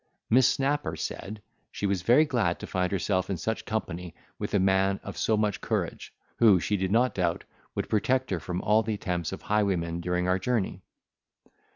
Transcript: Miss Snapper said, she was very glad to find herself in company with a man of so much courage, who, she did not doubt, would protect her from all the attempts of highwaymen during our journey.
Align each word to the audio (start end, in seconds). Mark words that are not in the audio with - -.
Miss 0.31 0.49
Snapper 0.49 0.95
said, 0.95 1.43
she 1.71 1.85
was 1.85 2.01
very 2.01 2.25
glad 2.25 2.57
to 2.57 2.65
find 2.65 2.91
herself 2.91 3.29
in 3.29 3.37
company 3.67 4.15
with 4.39 4.55
a 4.55 4.59
man 4.59 4.99
of 5.03 5.15
so 5.15 5.37
much 5.37 5.61
courage, 5.61 6.11
who, 6.37 6.59
she 6.59 6.75
did 6.75 6.91
not 6.91 7.13
doubt, 7.13 7.43
would 7.75 7.87
protect 7.87 8.31
her 8.31 8.39
from 8.39 8.63
all 8.63 8.81
the 8.81 8.95
attempts 8.95 9.31
of 9.31 9.43
highwaymen 9.43 10.01
during 10.01 10.27
our 10.27 10.39
journey. 10.39 10.81